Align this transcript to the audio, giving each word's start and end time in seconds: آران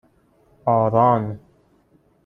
آران 0.71 1.23